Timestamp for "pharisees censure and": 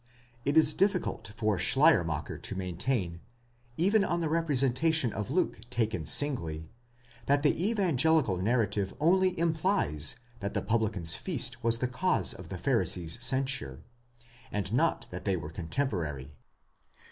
12.57-14.73